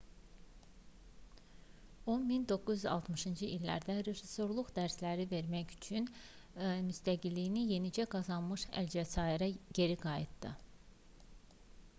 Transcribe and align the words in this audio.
o 2.13 2.15
1960-cı 2.29 3.49
illərdə 3.57 3.97
rejissorluq 4.07 4.71
dərsləri 4.79 5.27
vermək 5.35 5.75
məqsədilə 5.77 6.81
müstəqilliyini 6.89 7.67
yenicə 7.75 8.09
qazanmış 8.17 8.67
əlcəzairə 8.85 9.51
geri 9.83 10.03
qayıtdı 10.09 10.55